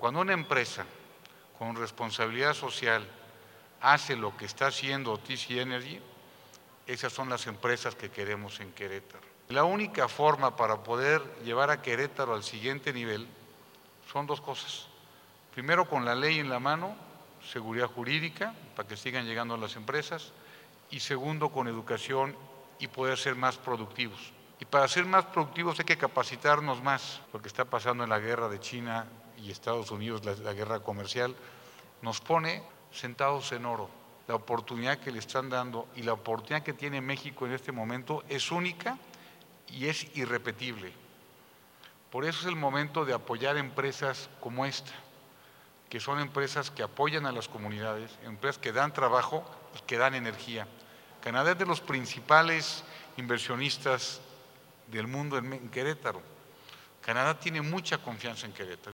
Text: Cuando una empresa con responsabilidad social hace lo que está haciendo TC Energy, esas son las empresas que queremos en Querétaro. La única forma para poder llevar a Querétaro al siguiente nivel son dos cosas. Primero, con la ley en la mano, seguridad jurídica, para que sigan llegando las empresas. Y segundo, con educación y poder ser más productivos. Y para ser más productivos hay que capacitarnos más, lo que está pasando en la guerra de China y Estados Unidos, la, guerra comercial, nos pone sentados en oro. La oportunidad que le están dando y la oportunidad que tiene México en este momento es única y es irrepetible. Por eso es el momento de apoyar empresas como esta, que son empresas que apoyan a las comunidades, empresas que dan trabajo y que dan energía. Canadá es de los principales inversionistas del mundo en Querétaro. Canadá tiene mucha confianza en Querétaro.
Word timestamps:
Cuando 0.00 0.22
una 0.22 0.32
empresa 0.32 0.86
con 1.58 1.76
responsabilidad 1.76 2.54
social 2.54 3.06
hace 3.82 4.16
lo 4.16 4.34
que 4.34 4.46
está 4.46 4.68
haciendo 4.68 5.18
TC 5.18 5.60
Energy, 5.60 6.00
esas 6.86 7.12
son 7.12 7.28
las 7.28 7.46
empresas 7.46 7.94
que 7.94 8.10
queremos 8.10 8.60
en 8.60 8.72
Querétaro. 8.72 9.22
La 9.50 9.64
única 9.64 10.08
forma 10.08 10.56
para 10.56 10.82
poder 10.82 11.22
llevar 11.44 11.70
a 11.70 11.82
Querétaro 11.82 12.32
al 12.32 12.42
siguiente 12.42 12.94
nivel 12.94 13.28
son 14.10 14.26
dos 14.26 14.40
cosas. 14.40 14.86
Primero, 15.52 15.86
con 15.86 16.06
la 16.06 16.14
ley 16.14 16.38
en 16.38 16.48
la 16.48 16.58
mano, 16.58 16.96
seguridad 17.52 17.88
jurídica, 17.88 18.54
para 18.74 18.88
que 18.88 18.96
sigan 18.96 19.26
llegando 19.26 19.54
las 19.58 19.76
empresas. 19.76 20.32
Y 20.90 21.00
segundo, 21.00 21.50
con 21.50 21.68
educación 21.68 22.34
y 22.78 22.88
poder 22.88 23.18
ser 23.18 23.34
más 23.34 23.58
productivos. 23.58 24.32
Y 24.60 24.64
para 24.64 24.88
ser 24.88 25.04
más 25.04 25.26
productivos 25.26 25.78
hay 25.78 25.84
que 25.84 25.98
capacitarnos 25.98 26.82
más, 26.82 27.20
lo 27.34 27.42
que 27.42 27.48
está 27.48 27.66
pasando 27.66 28.02
en 28.02 28.10
la 28.10 28.18
guerra 28.18 28.48
de 28.48 28.60
China 28.60 29.06
y 29.42 29.50
Estados 29.50 29.90
Unidos, 29.90 30.24
la, 30.24 30.52
guerra 30.52 30.80
comercial, 30.80 31.34
nos 32.02 32.20
pone 32.20 32.62
sentados 32.92 33.52
en 33.52 33.66
oro. 33.66 33.88
La 34.28 34.34
oportunidad 34.34 34.98
que 34.98 35.10
le 35.10 35.18
están 35.18 35.50
dando 35.50 35.88
y 35.96 36.02
la 36.02 36.12
oportunidad 36.12 36.62
que 36.62 36.72
tiene 36.72 37.00
México 37.00 37.46
en 37.46 37.52
este 37.52 37.72
momento 37.72 38.22
es 38.28 38.52
única 38.52 38.98
y 39.68 39.86
es 39.86 40.06
irrepetible. 40.16 40.92
Por 42.10 42.24
eso 42.24 42.40
es 42.40 42.46
el 42.46 42.56
momento 42.56 43.04
de 43.04 43.14
apoyar 43.14 43.56
empresas 43.56 44.28
como 44.40 44.66
esta, 44.66 44.92
que 45.88 46.00
son 46.00 46.20
empresas 46.20 46.70
que 46.70 46.82
apoyan 46.82 47.26
a 47.26 47.32
las 47.32 47.48
comunidades, 47.48 48.18
empresas 48.24 48.58
que 48.58 48.72
dan 48.72 48.92
trabajo 48.92 49.44
y 49.76 49.82
que 49.82 49.98
dan 49.98 50.14
energía. 50.14 50.66
Canadá 51.22 51.52
es 51.52 51.58
de 51.58 51.66
los 51.66 51.80
principales 51.80 52.84
inversionistas 53.16 54.20
del 54.88 55.06
mundo 55.06 55.38
en 55.38 55.68
Querétaro. 55.70 56.22
Canadá 57.00 57.38
tiene 57.38 57.62
mucha 57.62 57.98
confianza 57.98 58.46
en 58.46 58.52
Querétaro. 58.52 58.88